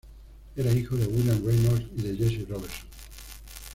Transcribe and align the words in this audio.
Era 0.55 0.71
hijo 0.73 0.95
de 0.95 1.05
William 1.05 1.45
Reynolds 1.45 1.85
y 1.95 2.01
de 2.01 2.17
Jessie 2.17 2.45
Robertson. 2.49 2.87